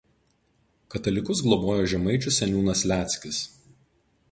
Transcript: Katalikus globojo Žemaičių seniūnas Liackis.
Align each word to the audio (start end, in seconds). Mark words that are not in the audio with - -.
Katalikus 0.93 1.43
globojo 1.49 1.85
Žemaičių 1.93 2.35
seniūnas 2.39 2.85
Liackis. 2.93 3.45